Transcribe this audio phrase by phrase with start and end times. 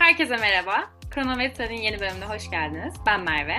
[0.00, 0.90] Herkese merhaba.
[1.10, 2.94] Kronometre'nin yeni bölümüne hoş geldiniz.
[3.06, 3.56] Ben Merve.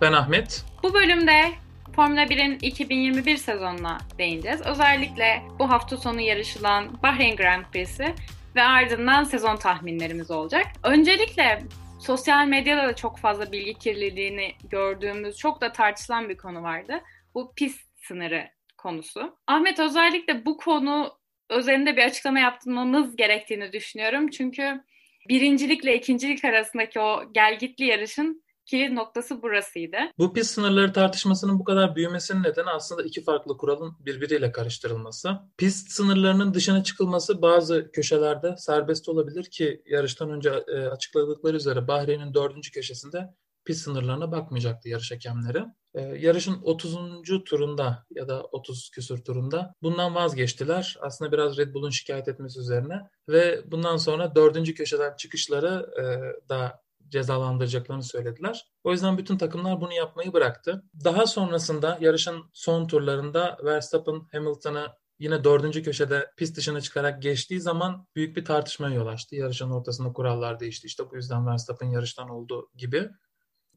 [0.00, 0.64] Ben Ahmet.
[0.82, 1.50] Bu bölümde
[1.96, 4.60] Formula 1'in 2021 sezonuna değineceğiz.
[4.66, 8.14] Özellikle bu hafta sonu yarışılan Bahreyn Grand Prix'si
[8.56, 10.66] ve ardından sezon tahminlerimiz olacak.
[10.82, 11.62] Öncelikle
[12.00, 17.00] sosyal medyada da çok fazla bilgi kirliliğini gördüğümüz, çok da tartışılan bir konu vardı.
[17.34, 18.48] Bu pist sınırı
[18.78, 19.36] konusu.
[19.46, 21.18] Ahmet özellikle bu konu
[21.48, 24.30] özelinde bir açıklama yapmamız gerektiğini düşünüyorum.
[24.30, 24.80] Çünkü
[25.30, 29.96] birincilikle ikincilik arasındaki o gelgitli yarışın kilit noktası burasıydı.
[30.18, 35.30] Bu pist sınırları tartışmasının bu kadar büyümesinin nedeni aslında iki farklı kuralın birbiriyle karıştırılması.
[35.58, 42.34] Pist sınırlarının dışına çıkılması bazı köşelerde serbest olabilir ki yarıştan önce e, açıkladıkları üzere Bahreyn'in
[42.34, 43.34] dördüncü köşesinde
[43.64, 45.64] pist sınırlarına bakmayacaktı yarış hakemleri.
[45.94, 47.44] Ee, yarışın 30.
[47.44, 50.98] turunda ya da 30 küsur turunda bundan vazgeçtiler.
[51.00, 56.04] Aslında biraz Red Bull'un şikayet etmesi üzerine ve bundan sonra dördüncü köşeden çıkışları e,
[56.48, 58.66] da cezalandıracaklarını söylediler.
[58.84, 60.82] O yüzden bütün takımlar bunu yapmayı bıraktı.
[61.04, 64.88] Daha sonrasında yarışın son turlarında Verstappen Hamilton'ı
[65.18, 69.36] yine dördüncü köşede pist dışına çıkarak geçtiği zaman büyük bir tartışmaya yol açtı.
[69.36, 70.86] Yarışın ortasında kurallar değişti.
[70.86, 73.10] İşte bu yüzden Verstappen yarıştan oldu gibi.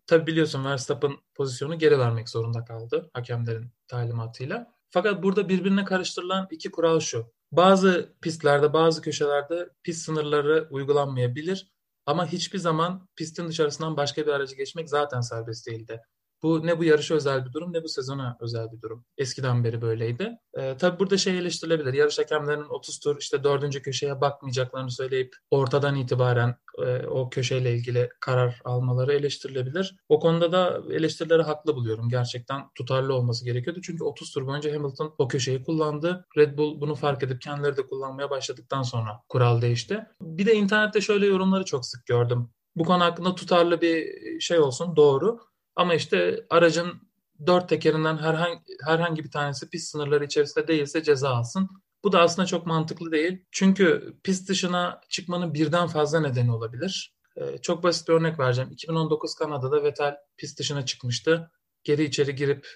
[0.08, 4.73] Tabi biliyorsun Verstappen pozisyonu geri vermek zorunda kaldı hakemlerin talimatıyla.
[4.90, 7.34] Fakat burada birbirine karıştırılan iki kural şu.
[7.52, 11.74] Bazı pistlerde, bazı köşelerde pist sınırları uygulanmayabilir
[12.06, 16.02] ama hiçbir zaman pistin dışarısından başka bir aracı geçmek zaten serbest değildi.
[16.44, 19.06] Bu ne bu yarışa özel bir durum ne bu sezona özel bir durum.
[19.18, 20.38] Eskiden beri böyleydi.
[20.58, 21.94] Ee, tabii burada şey eleştirilebilir.
[21.94, 26.56] Yarış hakemlerinin 30 tur işte dördüncü köşeye bakmayacaklarını söyleyip ortadan itibaren
[26.86, 29.96] e, o köşeyle ilgili karar almaları eleştirilebilir.
[30.10, 32.10] O konuda da eleştirileri haklı buluyorum.
[32.10, 33.80] Gerçekten tutarlı olması gerekiyordu.
[33.84, 36.26] Çünkü 30 tur boyunca Hamilton o köşeyi kullandı.
[36.38, 40.06] Red Bull bunu fark edip kendileri de kullanmaya başladıktan sonra kural değişti.
[40.22, 42.50] Bir de internette şöyle yorumları çok sık gördüm.
[42.76, 44.06] Bu konu hakkında tutarlı bir
[44.40, 45.40] şey olsun doğru.
[45.76, 47.02] Ama işte aracın
[47.47, 51.70] dört tekerinden herhangi, herhangi bir tanesi pist sınırları içerisinde değilse ceza alsın.
[52.03, 53.46] Bu da aslında çok mantıklı değil.
[53.52, 57.16] Çünkü pist dışına çıkmanın birden fazla nedeni olabilir.
[57.38, 58.72] Ee, çok basit bir örnek vereceğim.
[58.72, 61.52] 2019 Kanada'da Vettel pist dışına çıkmıştı.
[61.84, 62.68] Geri içeri girip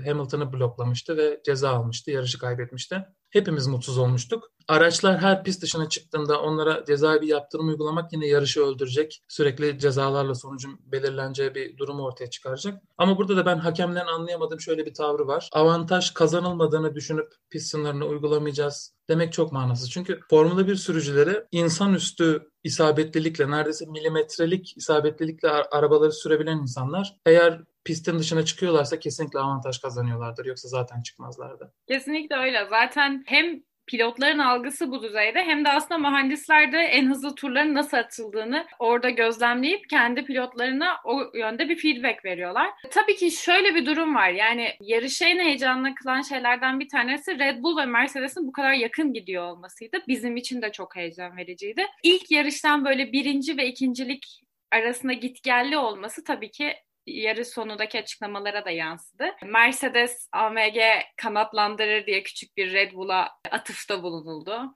[0.00, 2.10] e, Hamilton'ı bloklamıştı ve ceza almıştı.
[2.10, 3.06] Yarışı kaybetmişti.
[3.30, 4.50] Hepimiz mutsuz olmuştuk.
[4.68, 9.22] Araçlar her pist dışına çıktığında onlara cezai bir yaptırım uygulamak yine yarışı öldürecek.
[9.28, 12.82] Sürekli cezalarla sonucun belirleneceği bir durumu ortaya çıkaracak.
[12.98, 15.48] Ama burada da ben hakemlerin anlayamadığım şöyle bir tavrı var.
[15.52, 19.90] Avantaj kazanılmadığını düşünüp pist sınırını uygulamayacağız demek çok manasız.
[19.90, 27.16] Çünkü Formula 1 sürücüleri insanüstü isabetlilikle neredeyse milimetrelik isabetlilikle arabaları sürebilen insanlar.
[27.26, 30.44] Eğer pistin dışına çıkıyorlarsa kesinlikle avantaj kazanıyorlardır.
[30.44, 31.72] Yoksa zaten çıkmazlardı.
[31.88, 32.66] Kesinlikle öyle.
[32.70, 37.96] Zaten hem pilotların algısı bu düzeyde hem de aslında mühendisler de en hızlı turların nasıl
[37.96, 42.70] atıldığını orada gözlemleyip kendi pilotlarına o yönde bir feedback veriyorlar.
[42.90, 44.28] Tabii ki şöyle bir durum var.
[44.28, 49.12] Yani yarışı en heyecanlı kılan şeylerden bir tanesi Red Bull ve Mercedes'in bu kadar yakın
[49.12, 49.98] gidiyor olmasıydı.
[50.08, 51.86] Bizim için de çok heyecan vericiydi.
[52.02, 56.74] İlk yarıştan böyle birinci ve ikincilik arasında gitgelli olması tabii ki
[57.08, 59.30] yarı sonundaki açıklamalara da yansıdı.
[59.44, 60.78] Mercedes AMG
[61.16, 64.74] kanatlandırır diye küçük bir Red Bull'a atıfta bulunuldu.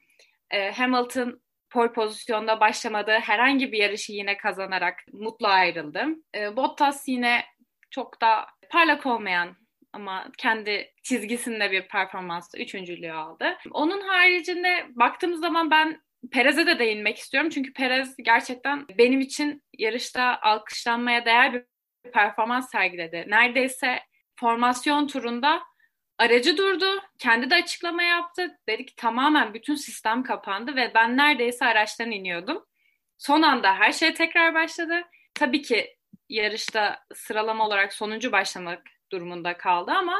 [0.51, 6.07] Ee, Hamilton pole pozisyonda başlamadığı herhangi bir yarışı yine kazanarak mutlu ayrıldı.
[6.35, 7.45] Ee, Bottas yine
[7.91, 9.57] çok da parlak olmayan
[9.93, 13.57] ama kendi çizgisinde bir performansla üçüncülüğü aldı.
[13.71, 17.51] Onun haricinde baktığımız zaman ben Perez'e de değinmek istiyorum.
[17.51, 21.65] Çünkü Perez gerçekten benim için yarışta alkışlanmaya değer bir
[22.11, 23.25] performans sergiledi.
[23.29, 23.99] Neredeyse
[24.41, 25.63] formasyon turunda
[26.19, 26.87] aracı durdu,
[27.19, 28.59] kendi de açıklama yaptı.
[28.69, 32.65] Dedi ki tamamen bütün sistem kapandı ve ben neredeyse araçtan iniyordum.
[33.19, 34.95] Son anda her şey tekrar başladı.
[35.35, 35.97] Tabii ki
[36.29, 40.17] yarışta sıralama olarak sonuncu başlamak durumunda kaldı ama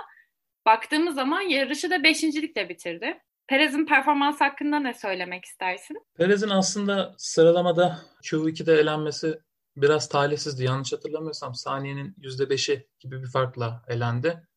[0.67, 3.19] baktığımız zaman yarışı da beşincilikle bitirdi.
[3.47, 6.07] Perez'in performans hakkında ne söylemek istersin?
[6.17, 9.39] Perez'in aslında sıralamada Q2'de elenmesi
[9.77, 10.65] biraz talihsizdi.
[10.65, 14.49] Yanlış hatırlamıyorsam saniyenin %5'i gibi bir farkla elendi.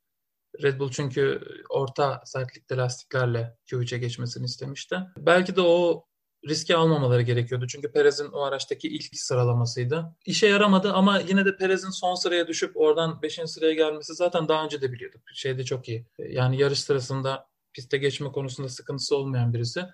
[0.64, 5.00] Red Bull çünkü orta sertlikte lastiklerle Q3'e geçmesini istemişti.
[5.18, 6.06] Belki de o
[6.48, 7.68] riski almamaları gerekiyordu.
[7.68, 10.16] Çünkü Perez'in o araçtaki ilk sıralamasıydı.
[10.26, 13.40] İşe yaramadı ama yine de Perez'in son sıraya düşüp oradan 5.
[13.46, 15.22] sıraya gelmesi zaten daha önce de biliyorduk.
[15.34, 16.08] Şeyde çok iyi.
[16.20, 19.86] Yani yarış sırasında piste geçme konusunda sıkıntısı olmayan birisi.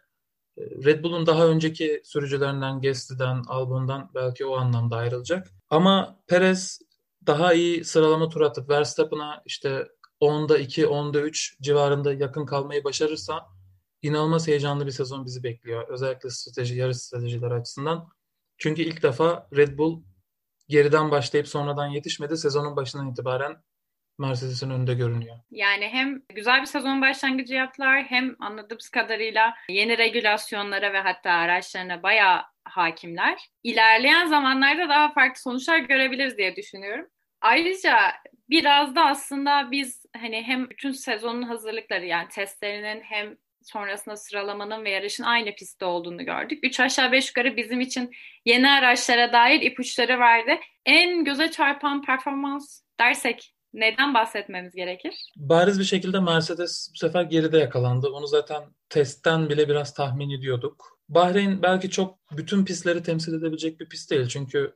[0.57, 5.47] Red Bull'un daha önceki sürücülerinden, Gasly'den, Albon'dan belki o anlamda ayrılacak.
[5.69, 6.79] Ama Perez
[7.27, 9.87] daha iyi sıralama tur atıp Verstappen'a işte
[10.21, 13.47] 10'da 2, 10'da 3 civarında yakın kalmayı başarırsa
[14.01, 15.89] inanılmaz heyecanlı bir sezon bizi bekliyor.
[15.89, 18.09] Özellikle strateji, yarış stratejileri açısından
[18.57, 20.03] Çünkü ilk defa Red Bull
[20.67, 22.37] geriden başlayıp sonradan yetişmedi.
[22.37, 23.63] Sezonun başından itibaren
[24.17, 25.35] Mercedes'in önünde görünüyor.
[25.51, 32.03] Yani hem güzel bir sezon başlangıcı yaptılar hem anladığımız kadarıyla yeni regülasyonlara ve hatta araçlarına
[32.03, 33.49] bayağı hakimler.
[33.63, 37.07] İlerleyen zamanlarda daha farklı sonuçlar görebiliriz diye düşünüyorum.
[37.41, 37.97] Ayrıca
[38.49, 44.89] biraz da aslında biz hani hem bütün sezonun hazırlıkları yani testlerinin hem sonrasında sıralamanın ve
[44.89, 46.59] yarışın aynı pistte olduğunu gördük.
[46.63, 48.11] Üç aşağı beş yukarı bizim için
[48.45, 50.59] yeni araçlara dair ipuçları verdi.
[50.85, 55.31] En göze çarpan performans dersek neden bahsetmemiz gerekir?
[55.35, 58.09] Bariz bir şekilde Mercedes bu sefer geride yakalandı.
[58.09, 60.99] Onu zaten testten bile biraz tahmin ediyorduk.
[61.09, 64.27] Bahreyn belki çok bütün pistleri temsil edebilecek bir pist değil.
[64.27, 64.73] Çünkü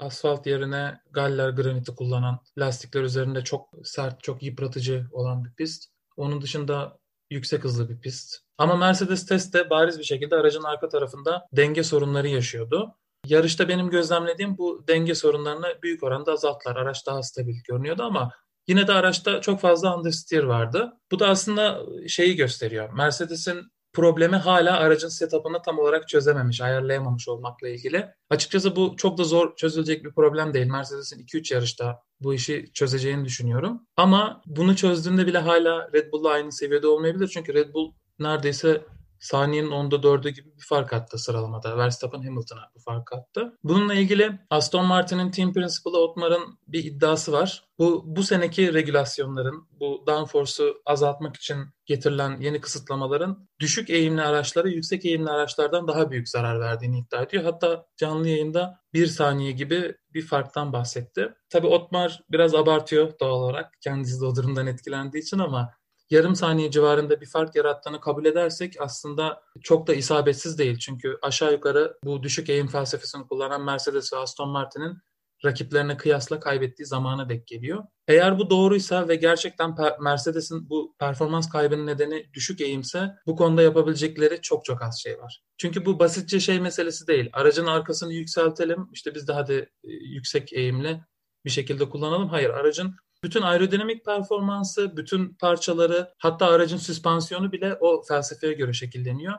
[0.00, 5.84] asfalt yerine galler graniti kullanan lastikler üzerinde çok sert, çok yıpratıcı olan bir pist.
[6.16, 6.98] Onun dışında
[7.30, 8.36] yüksek hızlı bir pist.
[8.58, 12.94] Ama Mercedes testte bariz bir şekilde aracın arka tarafında denge sorunları yaşıyordu.
[13.28, 16.76] Yarışta benim gözlemlediğim bu denge sorunlarını büyük oranda azalttılar.
[16.76, 18.32] Araç daha stabil görünüyordu ama
[18.68, 20.92] yine de araçta çok fazla understeer vardı.
[21.12, 22.92] Bu da aslında şeyi gösteriyor.
[22.92, 23.62] Mercedes'in
[23.92, 28.08] problemi hala aracın setup'ını tam olarak çözememiş, ayarlayamamış olmakla ilgili.
[28.30, 30.66] Açıkçası bu çok da zor çözülecek bir problem değil.
[30.66, 33.86] Mercedes'in 2-3 yarışta bu işi çözeceğini düşünüyorum.
[33.96, 37.28] Ama bunu çözdüğünde bile hala Red Bull'la aynı seviyede olmayabilir.
[37.28, 38.84] Çünkü Red Bull neredeyse
[39.20, 41.78] saniyenin onda dördü gibi bir fark attı sıralamada.
[41.78, 43.58] Verstappen Hamilton'a bu fark attı.
[43.64, 47.64] Bununla ilgili Aston Martin'in Team Principal'ı Otmar'ın bir iddiası var.
[47.78, 55.04] Bu, bu seneki regülasyonların, bu downforce'u azaltmak için getirilen yeni kısıtlamaların düşük eğimli araçlara yüksek
[55.04, 57.44] eğimli araçlardan daha büyük zarar verdiğini iddia ediyor.
[57.44, 61.34] Hatta canlı yayında bir saniye gibi bir farktan bahsetti.
[61.50, 65.70] Tabii Otmar biraz abartıyor doğal olarak kendisi de o durumdan etkilendiği için ama
[66.10, 70.78] yarım saniye civarında bir fark yarattığını kabul edersek aslında çok da isabetsiz değil.
[70.78, 74.98] Çünkü aşağı yukarı bu düşük eğim felsefesini kullanan Mercedes ve Aston Martin'in
[75.44, 77.84] rakiplerine kıyasla kaybettiği zamana dek geliyor.
[78.08, 84.40] Eğer bu doğruysa ve gerçekten Mercedes'in bu performans kaybının nedeni düşük eğimse bu konuda yapabilecekleri
[84.40, 85.42] çok çok az şey var.
[85.58, 87.30] Çünkü bu basitçe şey meselesi değil.
[87.32, 91.00] Aracın arkasını yükseltelim işte biz de hadi e, yüksek eğimli
[91.44, 92.28] bir şekilde kullanalım.
[92.28, 99.34] Hayır aracın bütün aerodinamik performansı, bütün parçaları hatta aracın süspansiyonu bile o felsefeye göre şekilleniyor.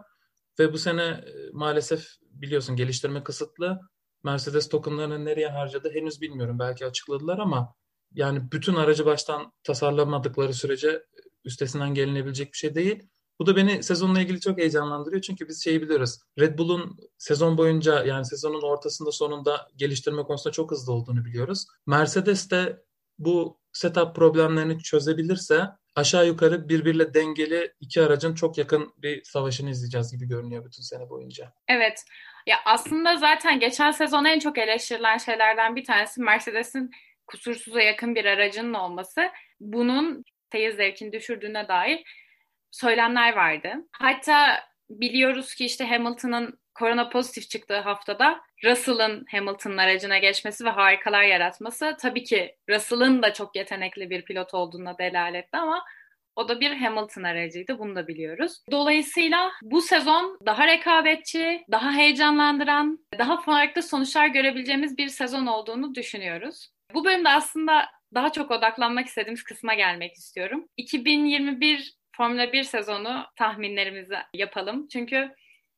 [0.59, 3.79] Ve bu sene e, maalesef biliyorsun geliştirme kısıtlı.
[4.23, 6.59] Mercedes tokenlarını nereye harcadı henüz bilmiyorum.
[6.59, 7.73] Belki açıkladılar ama
[8.13, 11.03] yani bütün aracı baştan tasarlamadıkları sürece
[11.45, 13.03] üstesinden gelinebilecek bir şey değil.
[13.39, 15.21] Bu da beni sezonla ilgili çok heyecanlandırıyor.
[15.21, 16.19] Çünkü biz şeyi biliyoruz.
[16.39, 21.65] Red Bull'un sezon boyunca yani sezonun ortasında sonunda geliştirme konusunda çok hızlı olduğunu biliyoruz.
[21.85, 22.86] Mercedes de
[23.19, 25.61] bu setup problemlerini çözebilirse
[25.95, 31.09] aşağı yukarı birbiriyle dengeli iki aracın çok yakın bir savaşını izleyeceğiz gibi görünüyor bütün sene
[31.09, 31.53] boyunca.
[31.67, 32.03] Evet.
[32.47, 36.91] Ya aslında zaten geçen sezon en çok eleştirilen şeylerden bir tanesi Mercedes'in
[37.27, 39.21] kusursuza yakın bir aracının olması.
[39.59, 42.03] Bunun seyir zevkini düşürdüğüne dair
[42.71, 43.73] söylemler vardı.
[43.91, 51.23] Hatta biliyoruz ki işte Hamilton'ın korona pozitif çıktığı haftada Russell'ın Hamilton'ın aracına geçmesi ve harikalar
[51.23, 55.85] yaratması tabii ki Russell'ın da çok yetenekli bir pilot olduğuna delaletti ama
[56.35, 57.79] o da bir Hamilton aracıydı.
[57.79, 58.61] Bunu da biliyoruz.
[58.71, 66.69] Dolayısıyla bu sezon daha rekabetçi, daha heyecanlandıran, daha farklı sonuçlar görebileceğimiz bir sezon olduğunu düşünüyoruz.
[66.93, 70.67] Bu bölümde aslında daha çok odaklanmak istediğimiz kısma gelmek istiyorum.
[70.77, 74.87] 2021 Formula 1 sezonu tahminlerimizi yapalım.
[74.87, 75.35] Çünkü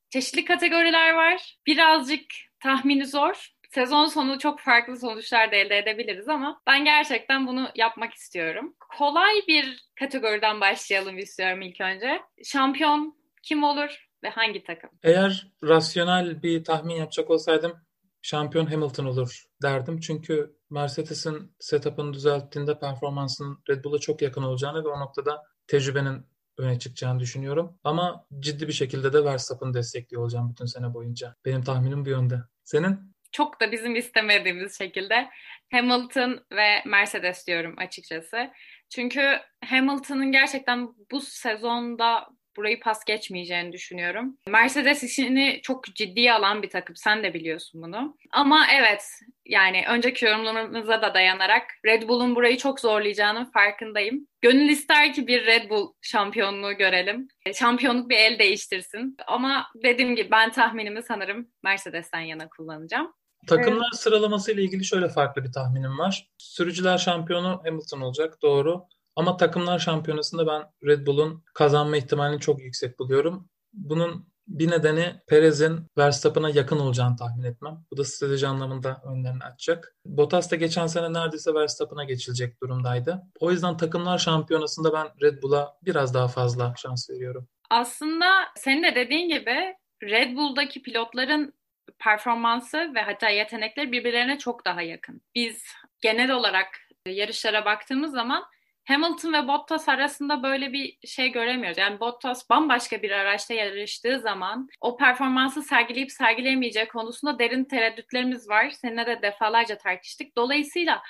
[0.10, 1.58] çeşitli kategoriler var.
[1.68, 2.22] Birazcık
[2.64, 3.50] tahmini zor.
[3.70, 8.76] Sezon sonu çok farklı sonuçlar da elde edebiliriz ama ben gerçekten bunu yapmak istiyorum.
[8.98, 12.22] Kolay bir kategoriden başlayalım istiyorum ilk önce.
[12.44, 14.90] Şampiyon kim olur ve hangi takım?
[15.04, 17.82] Eğer rasyonel bir tahmin yapacak olsaydım
[18.22, 20.00] şampiyon Hamilton olur derdim.
[20.00, 26.26] Çünkü Mercedes'in setup'ını düzelttiğinde performansının Red Bull'a çok yakın olacağını ve o noktada tecrübenin
[26.60, 27.80] öne çıkacağını düşünüyorum.
[27.84, 31.36] Ama ciddi bir şekilde de Verstappen'ı destekliyor olacağım bütün sene boyunca.
[31.46, 32.40] Benim tahminim bu yönde.
[32.64, 33.16] Senin?
[33.32, 35.30] Çok da bizim istemediğimiz şekilde
[35.72, 38.52] Hamilton ve Mercedes diyorum açıkçası.
[38.90, 42.28] Çünkü Hamilton'ın gerçekten bu sezonda
[42.60, 44.38] burayı pas geçmeyeceğini düşünüyorum.
[44.48, 46.96] Mercedes işini çok ciddiye alan bir takım.
[46.96, 48.18] Sen de biliyorsun bunu.
[48.32, 49.04] Ama evet
[49.46, 54.28] yani önceki yorumlarımıza da dayanarak Red Bull'un burayı çok zorlayacağının farkındayım.
[54.42, 57.28] Gönül ister ki bir Red Bull şampiyonluğu görelim.
[57.54, 59.18] Şampiyonluk bir el değiştirsin.
[59.28, 63.14] Ama dediğim gibi ben tahminimi sanırım Mercedes'ten yana kullanacağım.
[63.48, 64.02] Takımlar evet.
[64.02, 66.30] sıralaması ile ilgili şöyle farklı bir tahminim var.
[66.38, 68.86] Sürücüler şampiyonu Hamilton olacak doğru.
[69.20, 73.50] Ama takımlar şampiyonasında ben Red Bull'un kazanma ihtimalini çok yüksek buluyorum.
[73.74, 77.78] Bunun Bir nedeni Perez'in Verstappen'a yakın olacağını tahmin etmem.
[77.92, 79.96] Bu da strateji anlamında önlerini açacak.
[80.06, 83.22] Bottas da geçen sene neredeyse Verstappen'a geçilecek durumdaydı.
[83.40, 87.48] O yüzden takımlar şampiyonasında ben Red Bull'a biraz daha fazla şans veriyorum.
[87.70, 91.54] Aslında senin de dediğin gibi Red Bull'daki pilotların
[92.00, 95.22] performansı ve hatta yetenekleri birbirlerine çok daha yakın.
[95.36, 95.64] Biz
[96.02, 96.68] genel olarak
[97.06, 98.44] yarışlara baktığımız zaman
[98.90, 101.78] Hamilton ve Bottas arasında böyle bir şey göremiyoruz.
[101.78, 108.70] Yani Bottas bambaşka bir araçta yarıştığı zaman o performansı sergileyip sergileyemeyeceği konusunda derin tereddütlerimiz var.
[108.70, 110.36] Seninle de defalarca tartıştık.
[110.38, 111.02] Dolayısıyla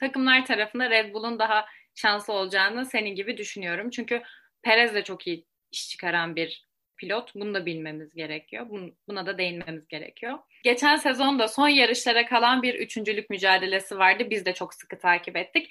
[0.00, 3.90] takımlar tarafında Red Bull'un daha şanslı olacağını senin gibi düşünüyorum.
[3.90, 4.22] Çünkü
[4.62, 6.66] Perez de çok iyi iş çıkaran bir
[6.96, 7.34] pilot.
[7.34, 8.66] Bunu da bilmemiz gerekiyor.
[9.08, 10.38] Buna da değinmemiz gerekiyor.
[10.64, 14.26] Geçen sezonda son yarışlara kalan bir üçüncülük mücadelesi vardı.
[14.30, 15.70] Biz de çok sıkı takip ettik.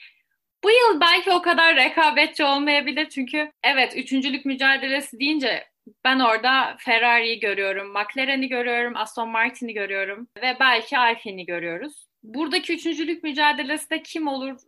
[0.64, 5.68] Bu yıl belki o kadar rekabetçi olmayabilir çünkü evet üçüncülük mücadelesi deyince
[6.04, 12.08] ben orada Ferrari'yi görüyorum, McLaren'i görüyorum, Aston Martin'i görüyorum ve belki Alpine'i görüyoruz.
[12.24, 14.60] Buradaki üçüncülük mücadelesi de kim olur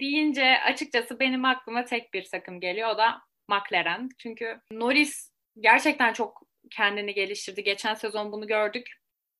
[0.00, 2.88] deyince açıkçası benim aklıma tek bir takım geliyor.
[2.88, 4.08] O da McLaren.
[4.18, 5.30] Çünkü Norris
[5.60, 7.64] gerçekten çok kendini geliştirdi.
[7.64, 8.86] Geçen sezon bunu gördük.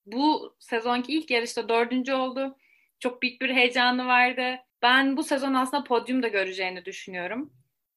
[0.07, 2.57] Bu sezonki ilk yarışta dördüncü oldu.
[3.01, 4.59] Çok büyük bir heyecanı vardı.
[4.83, 7.53] Ben bu sezon aslında podyumda göreceğini düşünüyorum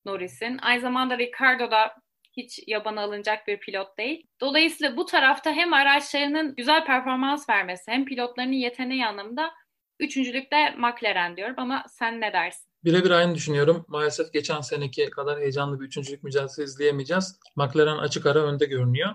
[0.06, 0.58] Norris'in.
[0.62, 1.96] Aynı zamanda Ricardo da
[2.38, 4.28] hiç yabana alınacak bir pilot değil.
[4.42, 9.52] Dolayısıyla bu tarafta hem araçlarının güzel performans vermesi hem pilotlarının yeteneği anlamında
[10.00, 12.70] üçüncülükte McLaren diyorum ama sen ne dersin?
[12.84, 13.86] Birebir aynı düşünüyorum.
[13.88, 17.40] Maalesef geçen seneki kadar heyecanlı bir üçüncülük mücadelesi izleyemeyeceğiz.
[17.56, 19.10] McLaren açık ara önde görünüyor.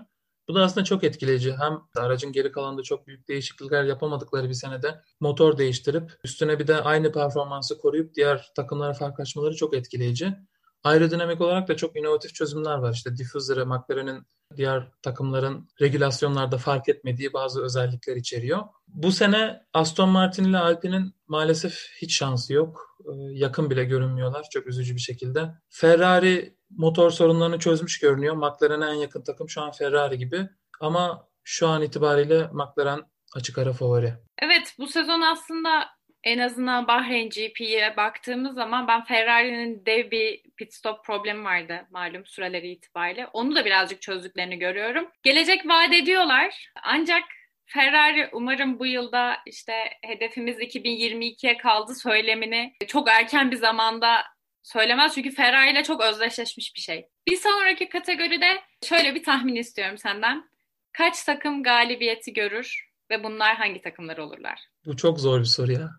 [0.49, 1.53] Bu da aslında çok etkileyici.
[1.53, 6.81] Hem aracın geri kalanında çok büyük değişiklikler yapamadıkları bir senede motor değiştirip üstüne bir de
[6.81, 10.48] aynı performansı koruyup diğer takımlara fark açmaları çok etkileyici.
[10.83, 12.93] Aerodinamik olarak da çok inovatif çözümler var.
[12.93, 14.23] İşte diffuser'ı McLaren'in
[14.57, 18.59] diğer takımların regülasyonlarda fark etmediği bazı özellikler içeriyor.
[18.87, 22.97] Bu sene Aston Martin ile Alpine'in maalesef hiç şansı yok.
[23.05, 25.51] Ee, yakın bile görünmüyorlar çok üzücü bir şekilde.
[25.69, 28.35] Ferrari motor sorunlarını çözmüş görünüyor.
[28.35, 30.49] McLaren'e en yakın takım şu an Ferrari gibi.
[30.79, 33.01] Ama şu an itibariyle McLaren
[33.35, 34.13] açık ara favori.
[34.41, 40.73] Evet bu sezon aslında en azından Bahreyn GP'ye baktığımız zaman ben Ferrari'nin dev bir pit
[40.73, 43.27] stop problemi vardı malum süreleri itibariyle.
[43.27, 45.07] Onu da birazcık çözdüklerini görüyorum.
[45.23, 46.71] Gelecek vaat ediyorlar.
[46.83, 47.23] Ancak
[47.65, 49.73] Ferrari umarım bu yılda işte
[50.05, 54.23] hedefimiz 2022'ye kaldı söylemini çok erken bir zamanda
[54.63, 57.07] söylemez çünkü Ferrari ile çok özdeşleşmiş bir şey.
[57.27, 60.49] Bir sonraki kategoride şöyle bir tahmin istiyorum senden.
[60.93, 64.59] Kaç takım galibiyeti görür ve bunlar hangi takımlar olurlar?
[64.85, 65.89] Bu çok zor bir soru ya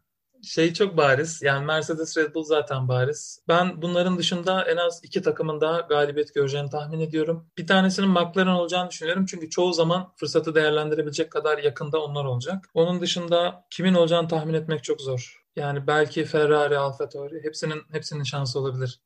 [0.42, 1.42] şey çok bariz.
[1.42, 3.42] Yani Mercedes Red Bull zaten bariz.
[3.48, 7.46] Ben bunların dışında en az iki takımın daha galibiyet göreceğini tahmin ediyorum.
[7.58, 9.26] Bir tanesinin McLaren olacağını düşünüyorum.
[9.26, 12.68] Çünkü çoğu zaman fırsatı değerlendirebilecek kadar yakında onlar olacak.
[12.74, 15.44] Onun dışında kimin olacağını tahmin etmek çok zor.
[15.56, 19.00] Yani belki Ferrari, Alfa Tauri hepsinin hepsinin şansı olabilir.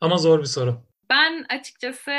[0.00, 0.82] Ama zor bir soru.
[1.10, 2.10] Ben açıkçası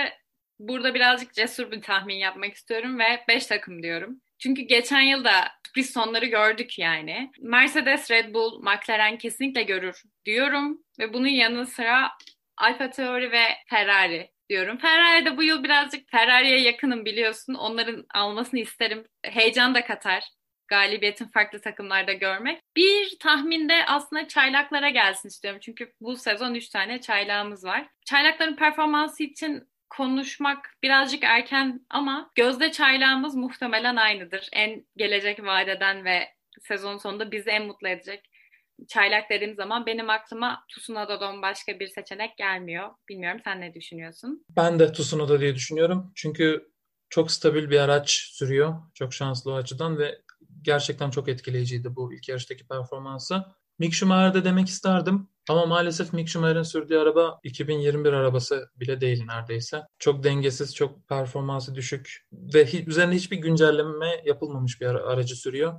[0.59, 4.21] burada birazcık cesur bir tahmin yapmak istiyorum ve 5 takım diyorum.
[4.39, 7.31] Çünkü geçen yıl da sürpriz sonları gördük yani.
[7.39, 10.79] Mercedes, Red Bull, McLaren kesinlikle görür diyorum.
[10.99, 12.11] Ve bunun yanı sıra
[12.57, 14.77] Alfa Tauri ve Ferrari diyorum.
[14.77, 17.53] Ferrari de bu yıl birazcık Ferrari'ye yakınım biliyorsun.
[17.53, 19.05] Onların almasını isterim.
[19.23, 20.23] Heyecan da katar
[20.67, 22.61] galibiyetin farklı takımlarda görmek.
[22.75, 25.59] Bir tahminde aslında çaylaklara gelsin istiyorum.
[25.63, 27.87] Çünkü bu sezon 3 tane çaylağımız var.
[28.05, 34.49] Çaylakların performansı için konuşmak birazcık erken ama gözde çaylağımız muhtemelen aynıdır.
[34.53, 36.27] En gelecek vadeden ve
[36.61, 38.29] sezon sonunda bizi en mutlu edecek
[38.87, 42.89] çaylak dediğim zaman benim aklıma Tsunoda'dan başka bir seçenek gelmiyor.
[43.09, 44.45] Bilmiyorum sen ne düşünüyorsun?
[44.49, 46.11] Ben de Tsunoda diye düşünüyorum.
[46.15, 46.71] Çünkü
[47.09, 48.75] çok stabil bir araç sürüyor.
[48.93, 50.21] Çok şanslı o açıdan ve
[50.61, 53.43] gerçekten çok etkileyiciydi bu ilk yarıştaki performansı.
[53.79, 59.81] Mick Schumacher'de demek isterdim ama maalesef Mick Schumacher'in sürdüğü araba 2021 arabası bile değil neredeyse.
[59.99, 65.73] Çok dengesiz, çok performansı düşük ve hi- üzerine hiçbir güncelleme yapılmamış bir aracı sürüyor.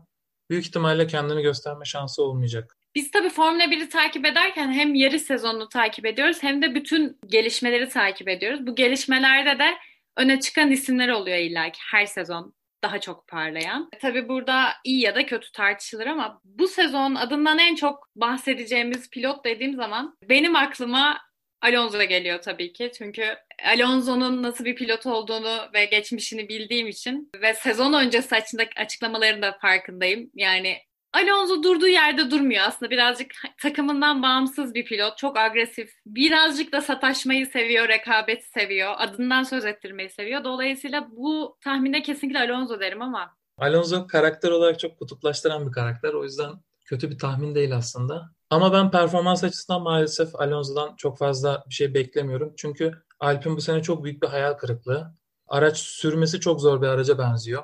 [0.50, 2.76] Büyük ihtimalle kendini gösterme şansı olmayacak.
[2.94, 7.88] Biz tabii Formula 1'i takip ederken hem yarış sezonunu takip ediyoruz hem de bütün gelişmeleri
[7.88, 8.66] takip ediyoruz.
[8.66, 9.74] Bu gelişmelerde de
[10.16, 13.90] öne çıkan isimler oluyor illaki her sezon daha çok parlayan.
[14.00, 19.44] Tabii burada iyi ya da kötü tartışılır ama bu sezon adından en çok bahsedeceğimiz pilot
[19.44, 21.18] dediğim zaman benim aklıma
[21.62, 22.92] Alonso geliyor tabii ki.
[22.98, 28.36] Çünkü Alonso'nun nasıl bir pilot olduğunu ve geçmişini bildiğim için ve sezon öncesi
[28.76, 30.30] açıklamaların da farkındayım.
[30.34, 30.78] Yani
[31.16, 32.90] Alonso durduğu yerde durmuyor aslında.
[32.90, 35.18] Birazcık takımından bağımsız bir pilot.
[35.18, 35.90] Çok agresif.
[36.06, 38.94] Birazcık da sataşmayı seviyor, rekabeti seviyor.
[38.98, 40.44] Adından söz ettirmeyi seviyor.
[40.44, 43.36] Dolayısıyla bu tahmine kesinlikle Alonso derim ama.
[43.58, 46.12] Alonso karakter olarak çok kutuplaştıran bir karakter.
[46.12, 46.52] O yüzden
[46.84, 48.30] kötü bir tahmin değil aslında.
[48.50, 52.52] Ama ben performans açısından maalesef Alonso'dan çok fazla bir şey beklemiyorum.
[52.56, 55.14] Çünkü Alp'in bu sene çok büyük bir hayal kırıklığı.
[55.48, 57.62] Araç sürmesi çok zor bir araca benziyor.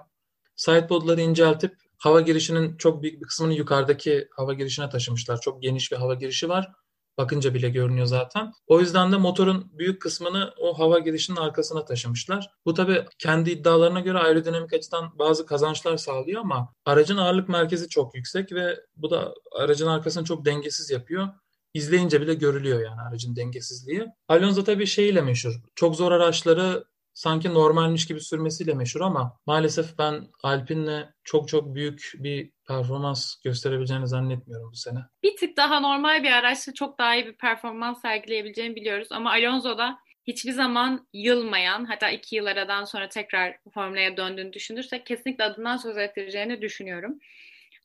[0.56, 5.40] Sidepodları inceltip hava girişinin çok büyük bir kısmını yukarıdaki hava girişine taşımışlar.
[5.40, 6.72] Çok geniş bir hava girişi var.
[7.18, 8.52] Bakınca bile görünüyor zaten.
[8.66, 12.50] O yüzden de motorun büyük kısmını o hava girişinin arkasına taşımışlar.
[12.66, 18.14] Bu tabii kendi iddialarına göre aerodinamik açıdan bazı kazançlar sağlıyor ama aracın ağırlık merkezi çok
[18.14, 21.28] yüksek ve bu da aracın arkasını çok dengesiz yapıyor.
[21.74, 24.06] İzleyince bile görülüyor yani aracın dengesizliği.
[24.28, 25.54] Alonso tabii şeyle meşhur.
[25.74, 32.12] Çok zor araçları sanki normalmiş gibi sürmesiyle meşhur ama maalesef ben Alpine'le çok çok büyük
[32.14, 34.98] bir performans gösterebileceğini zannetmiyorum bu sene.
[35.22, 39.98] Bir tık daha normal bir araçla çok daha iyi bir performans sergileyebileceğini biliyoruz ama Alonso'da
[40.26, 45.96] hiçbir zaman yılmayan hatta iki yıl aradan sonra tekrar Formula'ya döndüğünü düşünürsek kesinlikle adından söz
[45.96, 47.18] ettireceğini düşünüyorum.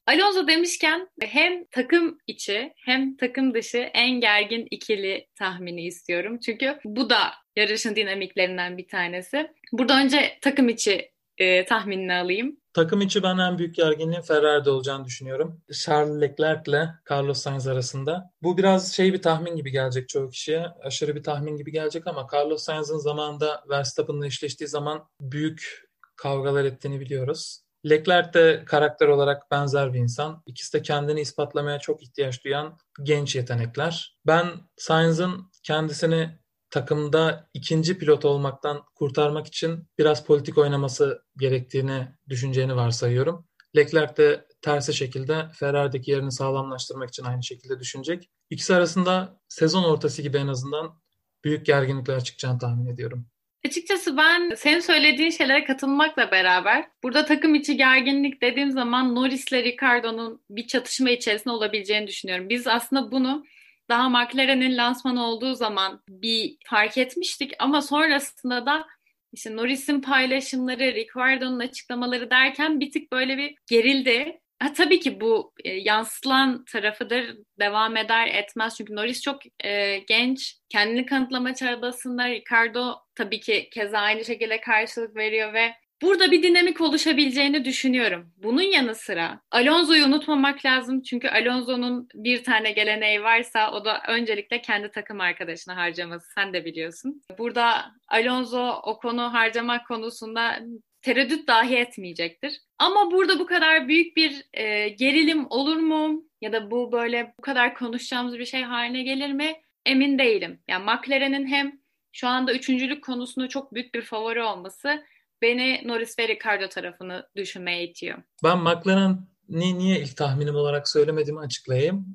[0.08, 6.40] Alonso demişken hem takım içi hem takım dışı en gergin ikili tahmini istiyorum.
[6.40, 7.22] Çünkü bu da
[7.56, 9.52] yarışın dinamiklerinden bir tanesi.
[9.72, 12.58] Burada önce takım içi e, tahminini alayım.
[12.74, 15.62] Takım içi ben en büyük gerginliğin Ferrari'de olacağını düşünüyorum.
[15.84, 18.32] Charles Leclerc ile Carlos Sainz arasında.
[18.42, 20.66] Bu biraz şey bir tahmin gibi gelecek çoğu kişiye.
[20.84, 27.00] Aşırı bir tahmin gibi gelecek ama Carlos Sainz'ın zamanında Verstappen'la eşleştiği zaman büyük kavgalar ettiğini
[27.00, 27.67] biliyoruz.
[27.90, 30.44] Leclerc de karakter olarak benzer bir insan.
[30.46, 34.18] İkisi de kendini ispatlamaya çok ihtiyaç duyan genç yetenekler.
[34.26, 36.40] Ben Sainz'ın kendisini
[36.70, 43.48] takımda ikinci pilot olmaktan kurtarmak için biraz politik oynaması gerektiğini düşüneceğini varsayıyorum.
[43.76, 48.30] Leclerc de tersi şekilde Ferrari'deki yerini sağlamlaştırmak için aynı şekilde düşünecek.
[48.50, 51.00] İkisi arasında sezon ortası gibi en azından
[51.44, 53.28] büyük gerginlikler çıkacağını tahmin ediyorum.
[53.68, 59.64] Açıkçası ben senin söylediğin şeylere katılmakla beraber burada takım içi gerginlik dediğim zaman Norris ile
[59.64, 62.50] Ricardo'nun bir çatışma içerisinde olabileceğini düşünüyorum.
[62.50, 63.46] Biz aslında bunu
[63.90, 68.88] daha McLaren'in lansmanı olduğu zaman bir fark etmiştik ama sonrasında da
[69.34, 74.40] işte Norris'in paylaşımları, Ricardo'nun açıklamaları derken bir tık böyle bir gerildi.
[74.60, 78.78] Ha, tabii ki bu e, yansıtılan tarafıdır, devam eder etmez.
[78.78, 82.30] Çünkü Norris çok e, genç, kendini kanıtlama çabasında.
[82.30, 88.34] Ricardo tabii ki keza aynı şekilde karşılık veriyor ve burada bir dinamik oluşabileceğini düşünüyorum.
[88.38, 91.02] Bunun yanı sıra Alonso'yu unutmamak lazım.
[91.02, 96.28] Çünkü Alonso'nun bir tane geleneği varsa o da öncelikle kendi takım arkadaşına harcaması.
[96.36, 97.22] Sen de biliyorsun.
[97.38, 100.60] Burada Alonso o konu harcamak konusunda
[101.02, 102.62] tereddüt dahi etmeyecektir.
[102.80, 106.24] Ama burada bu kadar büyük bir e, gerilim olur mu?
[106.42, 109.56] Ya da bu böyle bu kadar konuşacağımız bir şey haline gelir mi?
[109.86, 110.60] Emin değilim.
[110.68, 111.80] Yani McLaren'in hem
[112.12, 115.04] şu anda üçüncülük konusunda çok büyük bir favori olması
[115.42, 118.18] beni Norris ve Ricardo tarafını düşünmeye itiyor.
[118.44, 122.06] Ben McLaren'i niye ilk tahminim olarak söylemediğimi açıklayayım.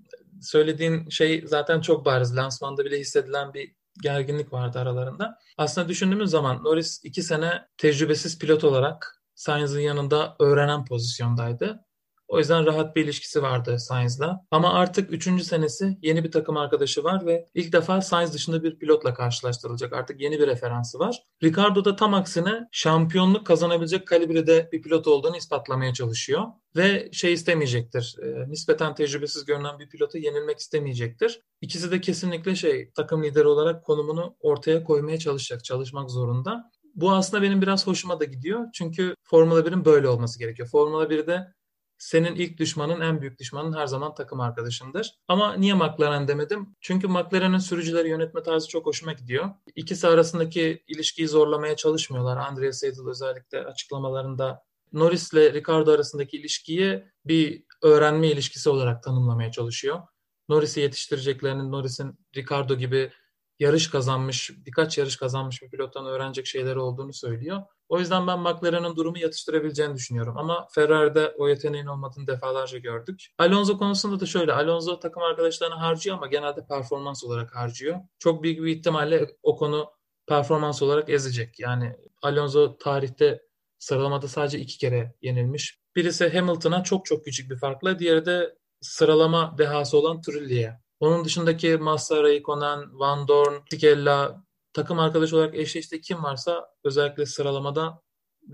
[0.41, 2.37] Söylediğin şey zaten çok bariz.
[2.37, 5.39] Lansmanda bile hissedilen bir gerginlik vardı aralarında.
[5.59, 11.85] Aslında düşündüğümüz zaman Norris iki sene tecrübesiz pilot olarak Sainz'ın yanında öğrenen pozisyondaydı.
[12.33, 14.47] O yüzden rahat bir ilişkisi vardı Sainz'la.
[14.51, 15.43] Ama artık 3.
[15.43, 19.93] senesi yeni bir takım arkadaşı var ve ilk defa Sainz dışında bir pilotla karşılaştırılacak.
[19.93, 21.23] Artık yeni bir referansı var.
[21.43, 26.43] Ricardo da tam aksine şampiyonluk kazanabilecek kalibrede bir pilot olduğunu ispatlamaya çalışıyor.
[26.77, 28.17] Ve şey istemeyecektir.
[28.23, 31.41] E, nispeten tecrübesiz görünen bir pilotu yenilmek istemeyecektir.
[31.61, 36.71] İkisi de kesinlikle şey takım lideri olarak konumunu ortaya koymaya çalışacak, çalışmak zorunda.
[36.95, 38.67] Bu aslında benim biraz hoşuma da gidiyor.
[38.73, 40.69] Çünkü Formula 1'in böyle olması gerekiyor.
[40.69, 41.53] Formula 1'de
[42.03, 45.15] senin ilk düşmanın en büyük düşmanın her zaman takım arkadaşındır.
[45.29, 46.77] Ama niye McLaren demedim?
[46.81, 49.51] Çünkü McLaren'in sürücüleri yönetme tarzı çok hoşuma gidiyor.
[49.77, 52.37] İkisi arasındaki ilişkiyi zorlamaya çalışmıyorlar.
[52.37, 54.63] Andrea Seidel özellikle açıklamalarında
[54.93, 60.01] Norris ile Ricardo arasındaki ilişkiyi bir öğrenme ilişkisi olarak tanımlamaya çalışıyor.
[60.49, 63.13] Norris'i yetiştireceklerinin Norris'in Ricardo gibi
[63.59, 67.63] yarış kazanmış, birkaç yarış kazanmış bir pilottan öğrenecek şeyleri olduğunu söylüyor.
[67.89, 70.39] O yüzden ben McLaren'ın durumu yatıştırabileceğini düşünüyorum.
[70.39, 73.27] Ama Ferrari'de o yeteneğin olmadığını defalarca gördük.
[73.39, 74.53] Alonso konusunda da şöyle.
[74.53, 78.01] Alonso takım arkadaşlarını harcıyor ama genelde performans olarak harcıyor.
[78.19, 79.91] Çok büyük bir ihtimalle o konu
[80.27, 81.61] performans olarak ezecek.
[81.61, 83.43] Yani Alonso tarihte
[83.79, 85.79] sıralamada sadece iki kere yenilmiş.
[85.97, 90.82] Birisi Hamilton'a çok çok küçük bir farkla, diğeri de sıralama dehası olan Trulli'ye.
[91.03, 98.03] Onun dışındaki Massa, Raikkonen, Van Dorn, Tikella takım arkadaş olarak eşleştiği kim varsa özellikle sıralamada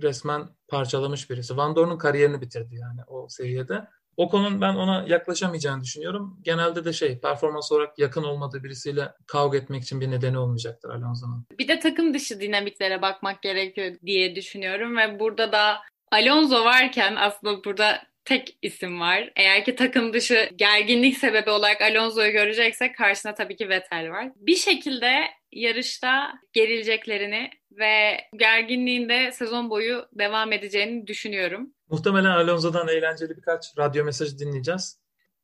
[0.02, 1.56] resmen parçalamış birisi.
[1.56, 3.88] Van Dorn'un kariyerini bitirdi yani o seviyede.
[4.16, 6.38] Ocon'un ben ona yaklaşamayacağını düşünüyorum.
[6.42, 11.46] Genelde de şey performans olarak yakın olmadığı birisiyle kavga etmek için bir nedeni olmayacaktır Alonso'nun.
[11.58, 15.76] Bir de takım dışı dinamiklere bakmak gerekiyor diye düşünüyorum ve burada da
[16.12, 19.32] Alonso varken aslında burada tek isim var.
[19.36, 24.32] Eğer ki takım dışı gerginlik sebebi olarak Alonso'yu göreceksek karşısında tabii ki Vettel var.
[24.36, 31.70] Bir şekilde yarışta gerileceklerini ve gerginliğin de sezon boyu devam edeceğini düşünüyorum.
[31.90, 34.98] Muhtemelen Alonso'dan eğlenceli birkaç radyo mesajı dinleyeceğiz.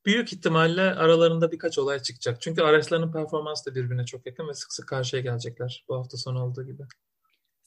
[0.06, 2.40] Büyük ihtimalle aralarında birkaç olay çıkacak.
[2.40, 6.44] Çünkü araçlarının performansı da birbirine çok yakın ve sık sık karşıya gelecekler bu hafta sonu
[6.44, 6.82] olduğu gibi.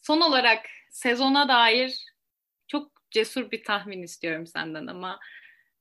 [0.01, 2.06] Son olarak sezona dair
[3.12, 5.20] cesur bir tahmin istiyorum senden ama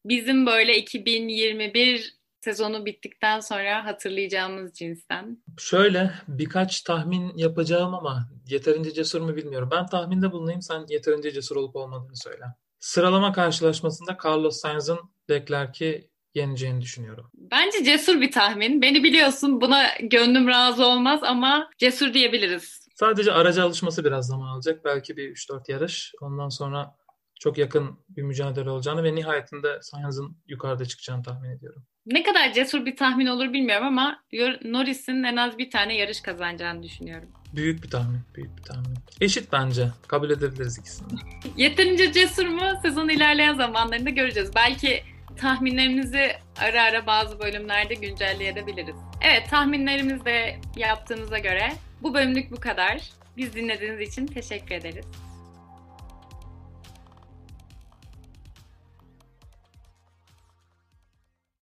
[0.05, 5.39] bizim böyle 2021 sezonu bittikten sonra hatırlayacağımız cinsten.
[5.59, 9.69] Şöyle birkaç tahmin yapacağım ama yeterince cesur mu bilmiyorum.
[9.73, 12.45] Ben tahminde bulunayım sen yeterince cesur olup olmadığını söyle.
[12.81, 14.99] Sıralama karşılaşmasında Carlos Sainz'ın
[15.31, 17.31] Leclerc'i yeneceğini düşünüyorum.
[17.35, 18.83] Bence cesur bir tahmin.
[18.83, 22.87] Beni biliyorsun buna gönlüm razı olmaz ama cesur diyebiliriz.
[22.95, 24.85] Sadece araca alışması biraz zaman alacak.
[24.85, 26.13] Belki bir 3-4 yarış.
[26.21, 26.97] Ondan sonra
[27.41, 31.83] çok yakın bir mücadele olacağını ve nihayetinde Sainz'ın yukarıda çıkacağını tahmin ediyorum.
[32.07, 34.23] Ne kadar cesur bir tahmin olur bilmiyorum ama
[34.65, 37.29] Norris'in en az bir tane yarış kazanacağını düşünüyorum.
[37.57, 38.95] Büyük bir tahmin, büyük bir tahmin.
[39.21, 39.89] Eşit bence.
[40.09, 41.09] Kabul edebiliriz ikisini.
[41.57, 42.63] Yeterince cesur mu?
[42.83, 44.51] Sezon ilerleyen zamanlarında göreceğiz.
[44.57, 45.03] Belki
[45.37, 48.97] tahminlerimizi ara ara bazı bölümlerde güncelleyebiliriz.
[49.21, 51.73] Evet, tahminlerimizi de yaptığınıza göre
[52.03, 53.11] bu bölümlük bu kadar.
[53.37, 55.07] Biz dinlediğiniz için teşekkür ederiz.